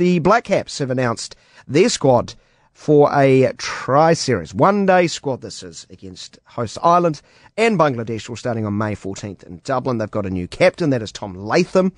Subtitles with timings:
[0.00, 1.36] the Black Caps have announced
[1.68, 2.32] their squad
[2.72, 4.54] for a tri series.
[4.54, 7.20] One day squad this is against host Ireland
[7.58, 9.98] and Bangladesh, will starting on May 14th in Dublin.
[9.98, 11.92] They've got a new captain, that is Tom Latham.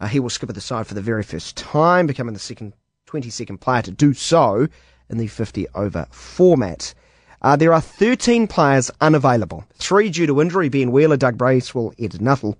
[0.00, 2.72] Uh, he will skip at the side for the very first time, becoming the second
[3.06, 4.66] 22nd player to do so
[5.08, 6.94] in the 50 over format.
[7.42, 12.20] Uh, there are 13 players unavailable, three due to injury, Ben Wheeler, Doug Bracewell, Ed
[12.20, 12.58] Nuttall,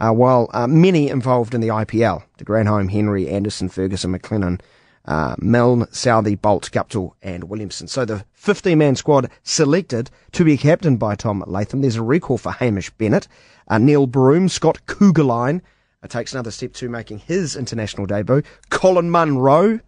[0.00, 4.60] uh, while uh, many involved in the IPL, de Grandhomme, Henry, Anderson, Ferguson, McClenaghan,
[5.04, 7.86] uh, Milne, Southee, Boult, Guptill and Williamson.
[7.86, 11.82] So the 15-man squad selected to be captained by Tom Latham.
[11.82, 13.28] There's a recall for Hamish Bennett,
[13.68, 15.60] uh, Neil Broom, Scott Kuggeleijn,
[16.02, 18.42] uh, takes another step to making his international debut.
[18.70, 19.80] Colin Munro,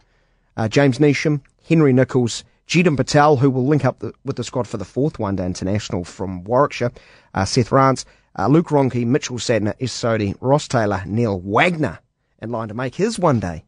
[0.57, 4.67] uh, James Neesham, Henry Nicholls, Jeetan Patel, who will link up the, with the squad
[4.67, 6.93] for the fourth one day international from Warwickshire,
[7.35, 8.05] uh, Seth Rance,
[8.39, 11.99] uh, Luke Ronchi, Mitchell Santner, Ish Sodhi, Ross Taylor, Neil Wagner,
[12.41, 13.65] in line to make his one day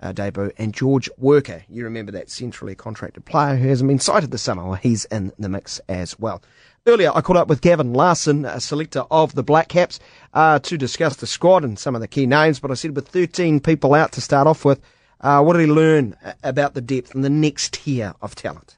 [0.00, 1.64] uh, debut, and George Worker.
[1.68, 4.64] You remember that centrally contracted player who hasn't been sighted this summer.
[4.64, 6.42] Well, he's in the mix as well.
[6.86, 10.00] Earlier, I caught up with Gavin Larsen, a selector of the Black Caps,
[10.32, 12.60] uh, to discuss the squad and some of the key names.
[12.60, 14.80] But I said with 13 people out to start off with,
[15.20, 18.76] uh, what did he learn about the depth and the next tier of talent?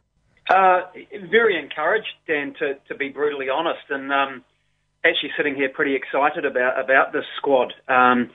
[0.48, 0.80] Uh,
[1.30, 4.42] very encouraged, Dan, to, to be brutally honest, and um,
[5.04, 7.72] actually sitting here pretty excited about about this squad.
[7.88, 8.30] Um,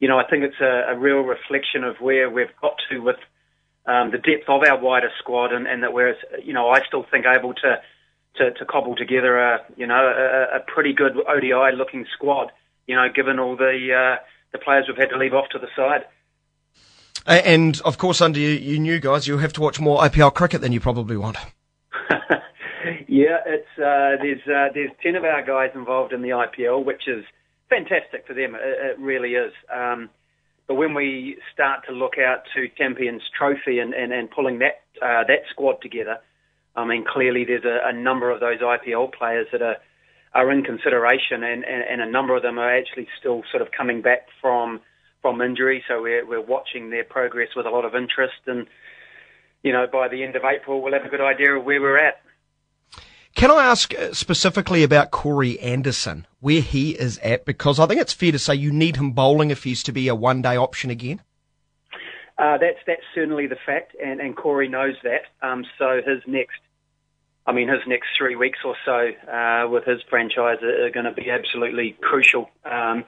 [0.00, 3.16] you know, I think it's a, a, real reflection of where we've got to with
[3.86, 7.06] um, the depth of our wider squad, and, and that we're, you know, I still
[7.08, 7.80] think able to
[8.36, 12.50] to, to cobble together a you know a, a pretty good ODI looking squad.
[12.86, 15.68] You know, given all the uh, the players we've had to leave off to the
[15.76, 16.04] side.
[17.24, 20.60] And of course, under you, you new guys, you'll have to watch more IPL cricket
[20.60, 21.36] than you probably want.
[23.08, 27.06] yeah, it's uh, there's uh, there's ten of our guys involved in the IPL, which
[27.06, 27.24] is
[27.68, 28.54] fantastic for them.
[28.54, 29.52] It, it really is.
[29.72, 30.10] Um,
[30.68, 34.82] but when we start to look out to Champions Trophy and, and, and pulling that
[35.02, 36.18] uh, that squad together,
[36.76, 39.76] I mean, clearly there's a, a number of those IPL players that are
[40.34, 43.68] are in consideration, and, and, and a number of them are actually still sort of
[43.76, 44.80] coming back from
[45.20, 45.84] from injury.
[45.88, 48.66] So we're we're watching their progress with a lot of interest, and
[49.62, 51.98] you know, by the end of April, we'll have a good idea of where we're
[51.98, 52.20] at.
[53.34, 57.44] Can I ask uh, specifically about Corey Anderson, where he is at?
[57.44, 60.08] Because I think it's fair to say you need him bowling if he's to be
[60.08, 61.22] a one day option again.
[62.38, 65.22] Uh, that's that's certainly the fact, and, and Corey knows that.
[65.46, 66.58] Um, so his next,
[67.46, 71.06] I mean, his next three weeks or so uh, with his franchise are, are going
[71.06, 72.50] to be absolutely crucial.
[72.64, 73.04] Um,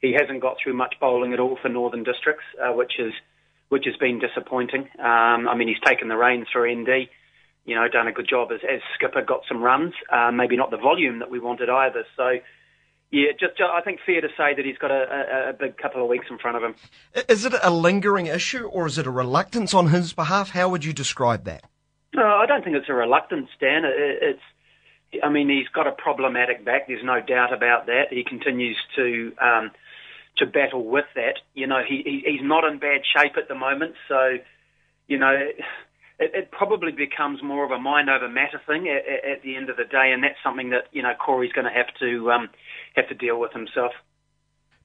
[0.00, 3.12] he hasn't got through much bowling at all for Northern Districts, uh, which is
[3.68, 4.88] which has been disappointing.
[4.98, 7.08] Um, I mean, he's taken the reins for ND,
[7.68, 10.70] you know, done a good job as, as skipper, got some runs, uh, maybe not
[10.70, 12.06] the volume that we wanted either.
[12.16, 12.38] So
[13.10, 15.76] yeah, just, just, I think fair to say that he's got a, a, a, big
[15.76, 16.74] couple of weeks in front of him.
[17.28, 20.50] Is it a lingering issue or is it a reluctance on his behalf?
[20.50, 21.64] How would you describe that?
[22.14, 23.84] No, I don't think it's a reluctance, Dan.
[23.84, 26.88] It, it's, I mean, he's got a problematic back.
[26.88, 28.04] There's no doubt about that.
[28.10, 29.70] He continues to um,
[30.38, 31.40] to battle with that.
[31.54, 34.38] You know, he, he he's not in bad shape at the moment, so
[35.06, 35.34] you know
[36.18, 39.70] it, it probably becomes more of a mind over matter thing at, at, the end
[39.70, 42.48] of the day, and that's something that you know Corey's going to have to um,
[42.96, 43.92] have to deal with himself.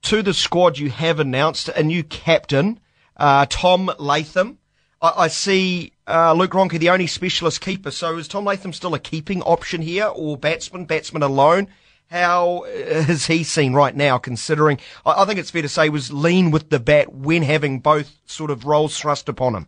[0.04, 2.80] To the squad, you have announced a new captain,
[3.18, 4.60] uh, Tom Latham.
[5.02, 7.92] I, I see uh, Luke Ronchi, the only specialist keeper.
[7.92, 11.68] So is Tom Latham still a keeping option here, or batsman, batsman alone?
[12.12, 16.14] How has he seen right now, considering I, I think it's fair to say was
[16.14, 19.68] lean with the bat when having both sort of roles thrust upon him?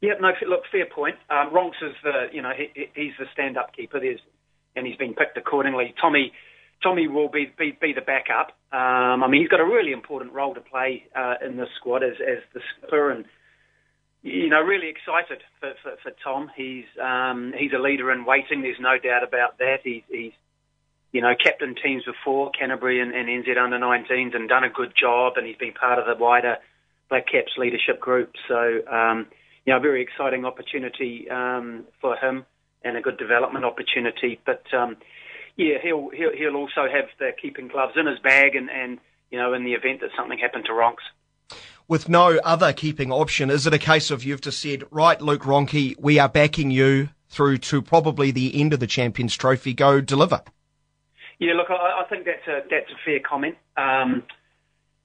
[0.00, 1.16] Yeah, no, look, fair point.
[1.28, 3.98] Um, Ronks is the, you know, he, he's the stand-up keeper.
[3.98, 4.20] There's,
[4.76, 5.92] and he's been picked accordingly.
[6.00, 6.32] Tommy,
[6.82, 8.52] Tommy will be be, be the backup.
[8.72, 12.04] Um, I mean, he's got a really important role to play uh, in this squad
[12.04, 13.24] as as the skipper, and
[14.22, 16.48] you know, really excited for for, for Tom.
[16.54, 18.62] He's um, he's a leader in waiting.
[18.62, 19.78] There's no doubt about that.
[19.82, 20.32] He's he's
[21.10, 24.92] you know, captain teams before Canterbury and, and NZ under 19s and done a good
[24.94, 26.58] job, and he's been part of the wider
[27.08, 28.30] Black Caps leadership group.
[28.46, 28.86] So.
[28.86, 29.26] Um,
[29.68, 32.46] you know, a very exciting opportunity um, for him
[32.82, 34.40] and a good development opportunity.
[34.46, 34.96] But um,
[35.56, 38.98] yeah, he'll, he'll he'll also have the keeping gloves in his bag, and, and
[39.30, 41.04] you know, in the event that something happened to Ronks.
[41.86, 45.42] With no other keeping option, is it a case of you've just said, right, Luke
[45.42, 49.74] Ronchi, we are backing you through to probably the end of the Champions Trophy.
[49.74, 50.40] Go deliver.
[51.40, 53.56] Yeah, look, I, I think that's a that's a fair comment.
[53.76, 54.22] Um,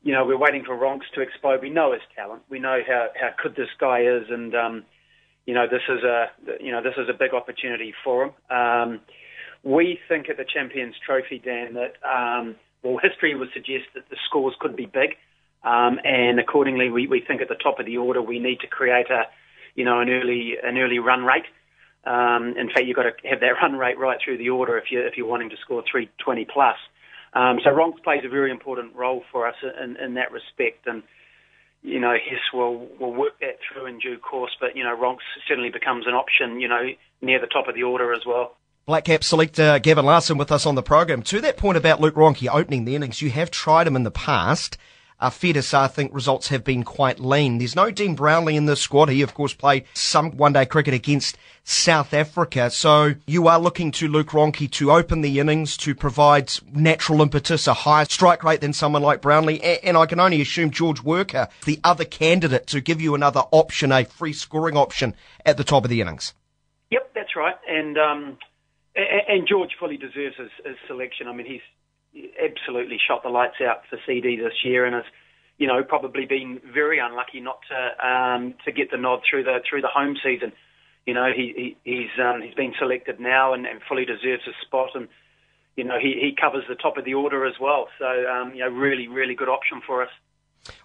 [0.03, 1.61] you know, we're waiting for Ronks to explode.
[1.61, 2.44] We know his talent.
[2.50, 4.83] We know how, how good this guy is, and um,
[5.45, 6.25] you know, this is a
[6.59, 8.31] you know this is a big opportunity for him.
[8.55, 9.00] Um,
[9.63, 14.17] we think at the Champions Trophy, Dan, that um, well, history would suggest that the
[14.27, 15.15] scores could be big.
[15.63, 18.67] Um, and accordingly, we, we think at the top of the order we need to
[18.67, 19.23] create a,
[19.75, 21.45] you know, an early an early run rate.
[22.05, 24.91] Um, in fact, you've got to have that run rate right through the order if
[24.91, 26.75] you're if you're wanting to score 320 plus.
[27.35, 31.03] Um, so Ronks plays a very important role for us in, in that respect, and
[31.81, 34.56] you know Hess will will work that through in due course.
[34.59, 36.89] But you know Ronks certainly becomes an option, you know,
[37.21, 38.56] near the top of the order as well.
[38.85, 41.24] Black Cap selector Gavin Larsen with us on the program.
[41.24, 44.12] To that point about Luke Ronchi opening the innings, you have tried him in the
[44.12, 44.77] past.
[45.24, 47.58] Uh, fair to say, I think results have been quite lean.
[47.58, 49.08] There's no Dean Brownlee in this squad.
[49.08, 52.70] He, of course, played some one-day cricket against South Africa.
[52.70, 57.68] So you are looking to Luke Ronchi to open the innings, to provide natural impetus,
[57.68, 59.62] a higher strike rate than someone like Brownlee.
[59.62, 63.94] And I can only assume George Worker, the other candidate, to give you another option,
[63.94, 65.16] a free scoring option
[65.46, 66.34] at the top of the innings.
[66.92, 67.56] Yep, that's right.
[67.66, 68.38] And, um,
[68.94, 71.30] and George fully deserves his, his selection.
[71.30, 71.62] I mean, he's
[72.44, 75.06] absolutely shot the lights out for CD this year and has,
[75.57, 79.60] you know, probably been very unlucky not to um, to get the nod through the
[79.68, 80.51] through the home season.
[81.06, 84.56] You know, he, he he's um, he's been selected now and, and fully deserves his
[84.65, 85.07] spot and.
[85.75, 87.88] You know, he, he covers the top of the order as well.
[87.98, 90.10] So, um, you know, really, really good option for us.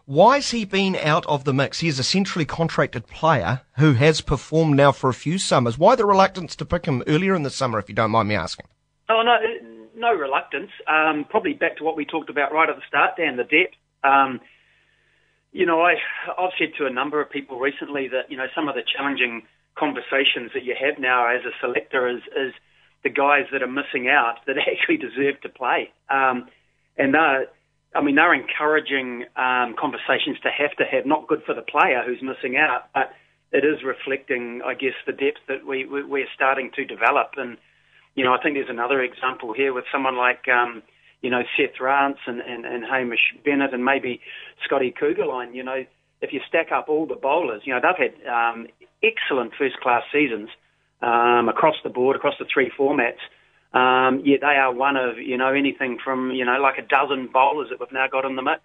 [0.07, 1.81] Why has he been out of the mix?
[1.81, 5.77] He is a centrally contracted player who has performed now for a few summers.
[5.77, 8.35] Why the reluctance to pick him earlier in the summer, if you don't mind me
[8.35, 8.67] asking?
[9.11, 9.37] Oh, no,
[9.99, 10.71] no reluctance.
[10.87, 13.77] Um, probably back to what we talked about right at the start, Dan, the depth.
[14.05, 14.41] Um,
[15.53, 15.95] you know, I,
[16.39, 19.43] I've said to a number of people recently that, you know, some of the challenging
[19.77, 22.53] conversations that you have now as a selector is, is
[23.05, 25.91] the guys that are missing out that actually deserve to play.
[26.11, 26.49] Um,
[26.97, 27.47] and they're,
[27.95, 32.03] I mean, they're encouraging um, conversations to have to have, not good for the player
[32.05, 33.13] who's missing out, but
[33.51, 37.33] it is reflecting, I guess, the depth that we, we, we're starting to develop.
[37.37, 37.57] And,
[38.19, 40.83] you know, I think there's another example here with someone like, um,
[41.23, 44.21] you know, Seth Rance and, and, and Hamish Bennett and maybe
[44.65, 45.55] Scotty Kuggeleijn.
[45.55, 45.85] You know,
[46.21, 48.67] if you stack up all the bowlers, you know, they've had um,
[49.05, 50.49] excellent first class seasons
[51.01, 53.23] um, across the board, across the three formats.
[53.73, 57.69] Um, they are one of, you know, anything from, you know, like a dozen bowlers
[57.71, 58.61] that we've now got in the mix.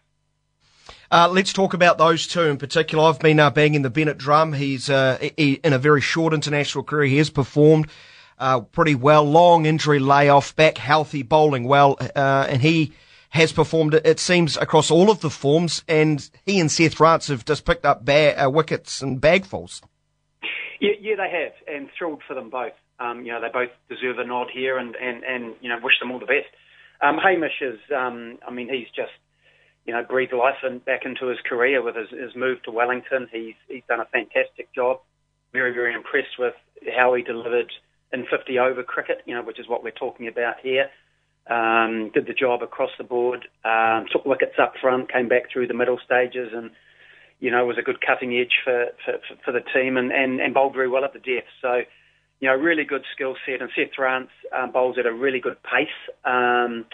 [1.11, 3.03] Uh, let's talk about those two in particular.
[3.03, 4.53] I've been uh, banging the Bennett drum.
[4.53, 7.05] He's uh, he, in a very short international career.
[7.05, 7.87] He has performed
[8.39, 9.23] uh, pretty well.
[9.23, 12.93] Long injury layoff, back healthy, bowling well, uh, and he
[13.29, 15.83] has performed, it seems, across all of the forms.
[15.87, 19.81] And he and Seth Rance have just picked up ba- uh, wickets and bagfuls.
[20.79, 22.73] Yeah, yeah, they have, and thrilled for them both.
[22.99, 25.99] Um, you know, they both deserve a nod here, and and and you know, wish
[25.99, 26.47] them all the best.
[27.01, 29.11] Um, Hamish is, um, I mean, he's just
[29.85, 33.27] you know breathed life in, back into his career with his, his move to Wellington.
[33.31, 34.99] He's he's done a fantastic job.
[35.51, 36.53] Very very impressed with
[36.95, 37.71] how he delivered
[38.13, 40.89] in 50 over cricket, you know, which is what we're talking about here.
[41.49, 45.67] Um, did the job across the board, um, took wickets up front, came back through
[45.67, 46.71] the middle stages, and
[47.41, 50.53] you know was a good cutting edge for for, for the team, and, and, and
[50.53, 51.43] bowled very well at the death.
[51.61, 51.81] So,
[52.39, 55.57] you know, really good skill set, and Seth Rance um, bowls at a really good
[55.63, 55.89] pace.
[56.23, 56.85] Um,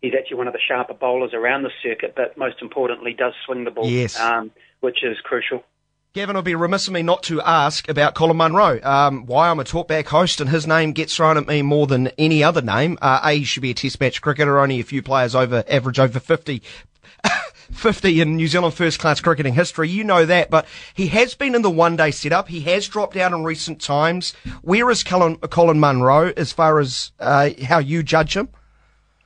[0.00, 3.62] he's actually one of the sharper bowlers around the circuit, but most importantly, does swing
[3.62, 4.18] the ball, yes.
[4.18, 5.62] um, which is crucial.
[6.14, 8.78] Gavin, would be remiss of me not to ask about Colin Munro.
[8.82, 12.08] Um, why I'm a talkback host and his name gets thrown at me more than
[12.18, 12.98] any other name.
[13.00, 15.98] Uh, a, he should be a test match cricketer, only a few players over, average
[15.98, 16.62] over 50.
[17.72, 19.88] 50 in New Zealand first class cricketing history.
[19.88, 22.48] You know that, but he has been in the one day setup.
[22.48, 24.34] He has dropped out in recent times.
[24.60, 28.50] Where is Colin, Colin Munro as far as uh, how you judge him?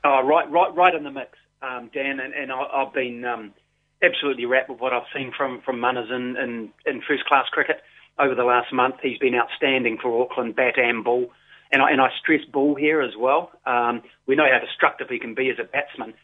[0.04, 2.20] Oh, right, right, right in the mix, um, Dan.
[2.20, 3.54] And, and I, have been um,
[4.02, 7.80] absolutely wrapped with what I've seen from from Munners in, in, in first class cricket
[8.18, 8.96] over the last month.
[9.02, 11.30] He's been outstanding for Auckland, bat and ball.
[11.72, 13.50] And I, and I stress ball here as well.
[13.66, 16.14] Um, we know how destructive he can be as a batsman,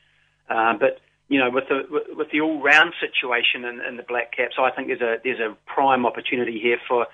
[0.48, 1.00] uh, but
[1.32, 1.82] you know, with the
[2.14, 5.56] with the all-round situation in, in the Black Caps, I think there's a there's a
[5.66, 7.06] prime opportunity here for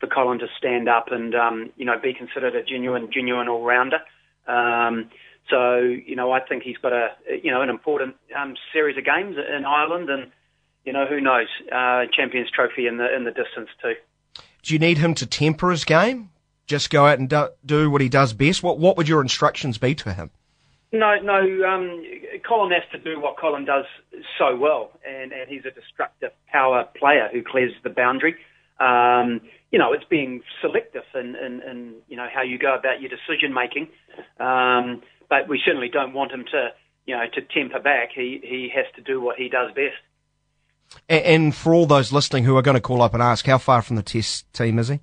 [0.00, 3.98] for Colin to stand up and um, you know be considered a genuine genuine all-rounder.
[4.46, 5.10] Um,
[5.48, 7.08] so, you know, I think he's got a,
[7.42, 10.32] you know, an important um, series of games in Ireland, and
[10.84, 13.94] you know, who knows, uh, Champions Trophy in the in the distance too.
[14.62, 16.30] Do you need him to temper his game?
[16.66, 18.62] Just go out and do, do what he does best.
[18.62, 20.30] What what would your instructions be to him?
[20.92, 21.40] No, no.
[21.66, 22.04] Um,
[22.46, 23.84] Colin has to do what Colin does
[24.38, 28.36] so well, and, and he's a destructive power player who clears the boundary.
[28.80, 29.40] Um,
[29.70, 33.10] you know, it's being selective in, in, in, you know how you go about your
[33.10, 33.88] decision making.
[34.38, 36.68] Um, but we certainly don't want him to,
[37.06, 38.10] you know, to temper back.
[38.14, 39.96] He he has to do what he does best.
[41.08, 43.58] And, and for all those listening who are going to call up and ask, how
[43.58, 45.00] far from the Test team is he?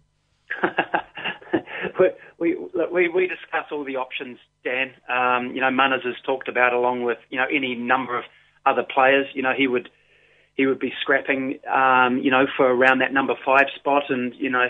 [2.39, 2.55] we,
[2.91, 4.91] we we discuss all the options, Dan.
[5.09, 8.23] Um, you know, Munners has talked about along with you know any number of
[8.65, 9.27] other players.
[9.33, 9.89] You know, he would
[10.55, 14.03] he would be scrapping, um, you know, for around that number five spot.
[14.09, 14.67] And you know,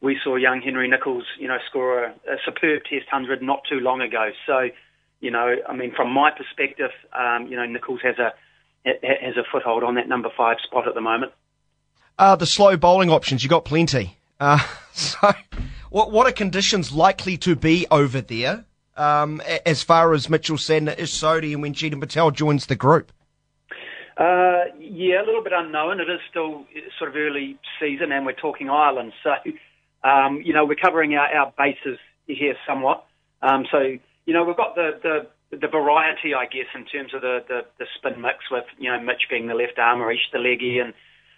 [0.00, 3.80] we saw young Henry Nicholls, you know, score a, a superb Test hundred not too
[3.80, 4.30] long ago.
[4.46, 4.68] So,
[5.20, 8.32] you know, I mean, from my perspective, um, you know, Nicholls has a
[8.84, 11.32] has a foothold on that number five spot at the moment.
[12.18, 14.18] Uh, the slow bowling options, you got plenty.
[14.40, 14.58] Uh,
[14.92, 15.32] so,
[15.90, 18.64] what what are conditions likely to be over there?
[18.96, 23.12] Um, as far as Mitchell Santner is Sodhi and when Jeetan Patel joins the group?
[24.18, 26.00] Uh, yeah, a little bit unknown.
[26.00, 26.64] It is still
[26.98, 29.30] sort of early season, and we're talking Ireland, so
[30.02, 33.06] um, you know we're covering our, our bases here somewhat.
[33.42, 33.78] Um, so
[34.26, 34.98] you know we've got the,
[35.50, 38.90] the the variety, I guess, in terms of the, the, the spin mix with you
[38.90, 40.94] know Mitch being the left armer, Ish the leggy, and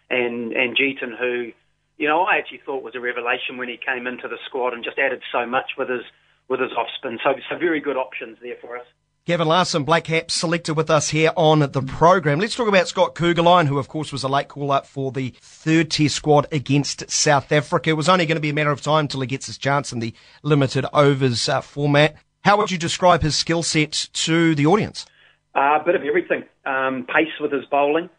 [0.08, 1.52] and and Jeetan, who
[1.98, 4.82] you know I actually thought was a revelation when he came into the squad and
[4.82, 6.02] just added so much with his
[6.48, 7.18] with his off spin.
[7.22, 8.86] So so very good options there for us.
[9.30, 12.40] Gavin Larsen, Black Caps selected with us here on the program.
[12.40, 15.32] Let's talk about Scott Kuggeleijn, who of course was a late call up for the
[15.40, 17.90] third test squad against South Africa.
[17.90, 19.92] It was only going to be a matter of time till he gets his chance
[19.92, 22.16] in the limited overs uh, format.
[22.40, 25.06] How would you describe his skill set to the audience?
[25.54, 26.42] Uh, a bit of everything.
[26.66, 28.10] Um, pace with his bowling.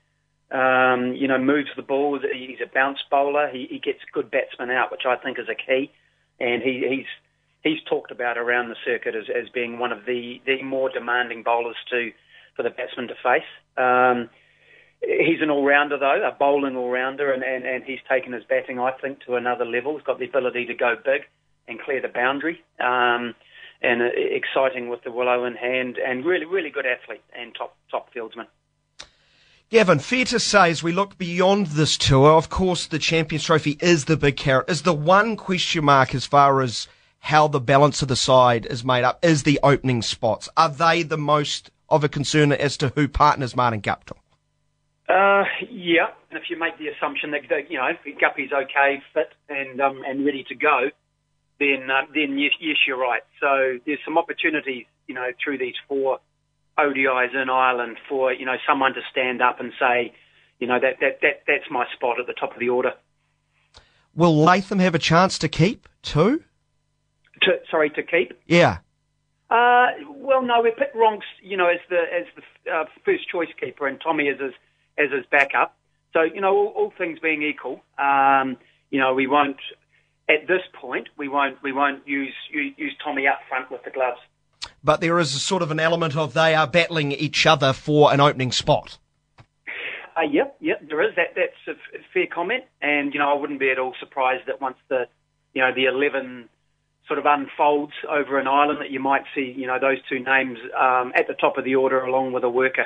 [0.49, 2.21] Um, you know, moves the ball.
[2.21, 3.49] He's a bounce bowler.
[3.51, 5.91] He, he gets good batsmen out, which I think is a key.
[6.39, 7.05] And he, he's
[7.63, 11.43] he's talked about around the circuit as, as being one of the, the more demanding
[11.43, 12.11] bowlers to
[12.55, 13.43] for the batsman to face.
[13.77, 14.29] Um,
[15.01, 18.91] he's an all-rounder though, a bowling all-rounder, and, and, and he's taken his batting, I
[18.91, 19.95] think, to another level.
[19.95, 21.21] He's got the ability to go big
[21.67, 23.35] and clear the boundary, um,
[23.81, 27.75] and uh, exciting with the willow in hand, and really, really good athlete and top
[27.89, 28.47] top fieldsman.
[29.69, 33.77] Gavin, fair to say, as we look beyond this tour, of course, the Champions Trophy
[33.79, 36.89] is the big carrot, is the one question mark as far as
[37.21, 40.49] how the balance of the side is made up is the opening spots.
[40.57, 44.17] Are they the most of a concern as to who partners Martin Guptill?
[45.07, 49.29] Uh, yeah, and if you make the assumption that, that you know Guppy's okay, fit,
[49.49, 50.89] and um, and ready to go,
[51.59, 53.21] then uh, then yes, yes, you're right.
[53.39, 56.19] So there's some opportunities, you know, through these four
[56.79, 60.13] ODIs in Ireland for you know someone to stand up and say,
[60.59, 62.93] you know, that that that that's my spot at the top of the order.
[64.15, 66.43] Will Latham have a chance to keep too?
[67.43, 68.33] To, sorry, to keep?
[68.45, 68.77] Yeah.
[69.50, 73.50] Uh, well, no, we picked Ronks, you know, as the as the uh, first choice
[73.60, 74.53] keeper, and Tommy as his
[74.98, 75.75] as his backup.
[76.13, 78.57] So, you know, all, all things being equal, um,
[78.91, 79.57] you know, we won't
[80.29, 84.19] at this point we won't we won't use use Tommy up front with the gloves.
[84.83, 88.13] But there is a sort of an element of they are battling each other for
[88.13, 88.98] an opening spot.
[90.17, 91.36] Uh, yep, yep, there is that.
[91.36, 94.77] That's a fair comment, and you know, I wouldn't be at all surprised that once
[94.89, 95.07] the
[95.53, 96.50] you know the eleven
[97.11, 100.57] sort of unfolds over an island that you might see, you know, those two names
[100.79, 102.85] um, at the top of the order along with a worker.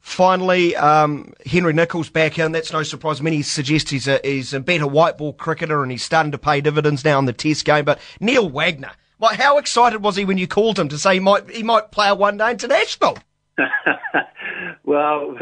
[0.00, 2.52] Finally, um, Henry Nicholls back in.
[2.52, 3.22] That's no surprise.
[3.22, 6.60] Many suggest he's a, he's a better white ball cricketer and he's starting to pay
[6.60, 7.86] dividends now in the Test game.
[7.86, 11.20] But Neil Wagner, well, how excited was he when you called him to say he
[11.20, 13.16] might he might play a one day international?
[14.84, 15.34] well,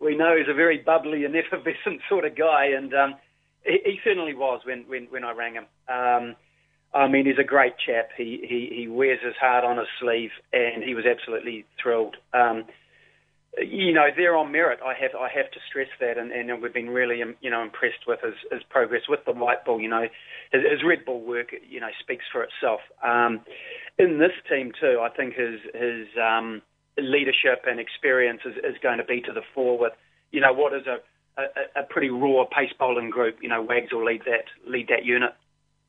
[0.00, 3.14] we know he's a very bubbly and effervescent sort of guy, and um,
[3.62, 5.66] he, he, certainly was when, when, when I rang him.
[5.88, 6.34] Um,
[6.94, 8.10] I mean, he's a great chap.
[8.16, 12.16] He, he, he wears his heart on his sleeve, and he was absolutely thrilled.
[12.32, 12.64] Um,
[13.58, 14.80] you know, they're on merit.
[14.84, 17.62] I have I have to stress that, and, and we've been really um, you know
[17.62, 19.80] impressed with his, his progress with the white ball.
[19.80, 20.06] You know,
[20.52, 22.80] his, his red ball work you know speaks for itself.
[23.02, 23.40] Um,
[23.98, 26.62] in this team too, I think his his um,
[26.98, 29.92] leadership and experience is, is going to be to the fore with
[30.32, 30.98] you know what is a,
[31.40, 33.36] a, a pretty raw pace bowling group.
[33.40, 35.30] You know, Wags will lead that lead that unit.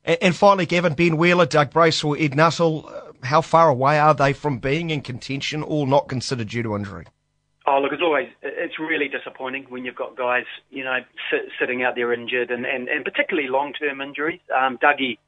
[0.06, 4.32] And, finally, Gavin, Ben Wheeler, Doug Bracewell, Ed Nuttall, uh, how far away are they
[4.32, 7.06] from being in contention, all not considered due to injury?
[7.66, 10.98] Oh, look, it's always, it's really disappointing when you've got guys, you know,
[11.28, 14.38] sit, sitting out there injured and, and, and particularly long-term injuries.
[14.56, 15.18] Um, Dougie,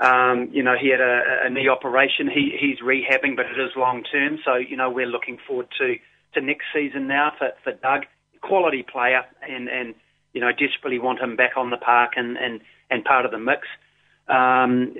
[0.00, 2.28] um, you know, he had a, a knee operation.
[2.28, 4.40] He, he's rehabbing, but it is long-term.
[4.44, 5.94] So, you know, we're looking forward to,
[6.34, 8.06] to next season now for, for Doug.
[8.40, 9.94] Quality player and, and,
[10.32, 13.38] you know, desperately want him back on the park and, and, and part of the
[13.38, 13.68] mix.
[14.28, 14.94] Um,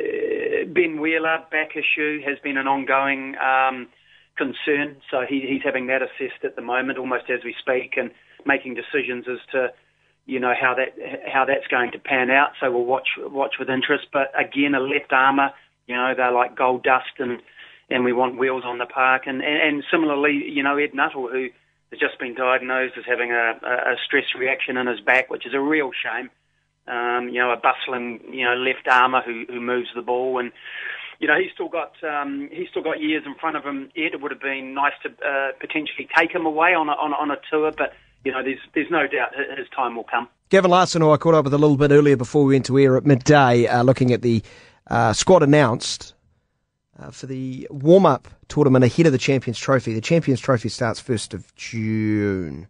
[0.75, 3.88] ben Wheeler back issue has been an ongoing um,
[4.37, 8.11] concern, so he, he's having that assessed at the moment, almost as we speak, and
[8.45, 9.69] making decisions as to
[10.26, 10.95] you know how that
[11.26, 12.50] how that's going to pan out.
[12.61, 14.07] So we'll watch watch with interest.
[14.12, 15.50] But again, a left armer,
[15.87, 17.41] you know, they're like gold dust, and
[17.91, 19.23] and we want wheels on the park.
[19.26, 21.49] And and, and similarly, you know, Ed Nuttall, who
[21.91, 25.55] has just been diagnosed as having a, a stress reaction in his back, which is
[25.55, 26.31] a real shame
[26.87, 30.53] um, you know, a bustling, you know, left armer who, who moves the ball, and
[31.21, 33.91] you know, he's still got um, he's still got years in front of him.
[33.95, 37.17] It would have been nice to uh, potentially take him away on a, on, a,
[37.17, 37.93] on a tour, but
[38.25, 40.29] you know, there's there's no doubt his time will come.
[40.49, 42.79] Gavin Larsen, who I caught up with a little bit earlier before we went to
[42.79, 44.43] air at midday, uh, looking at the
[44.89, 46.15] uh, squad announced
[46.99, 49.95] uh, for the warm up tournament ahead of the Champions Trophy.
[49.95, 52.69] The Champions Trophy starts 1st of June.